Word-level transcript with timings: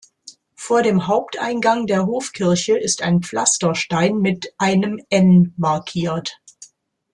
Vor 0.55 0.81
dem 0.81 1.05
Haupteingang 1.05 1.85
der 1.85 2.07
Hofkirche 2.07 2.75
ist 2.75 3.03
ein 3.03 3.21
Pflasterstein 3.21 4.17
mit 4.17 4.51
einem 4.57 4.99
"N" 5.11 5.53
markiert. 5.57 6.41